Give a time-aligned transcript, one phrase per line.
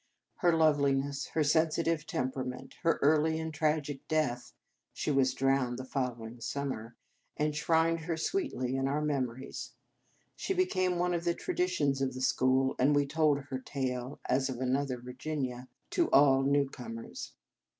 [0.37, 4.51] Her love liness, her sensitive temperament, her early and tragic death
[4.93, 6.95] (she was drowned the following summer),
[7.37, 9.73] en shrined her sweetly in our memories.
[10.35, 14.49] She became one of the traditions of the school, and we told her tale as
[14.49, 17.33] of another Virginia to all new comers.